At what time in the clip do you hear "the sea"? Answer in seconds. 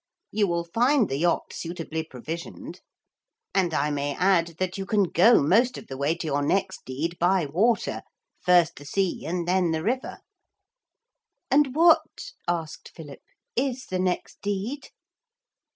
8.77-9.27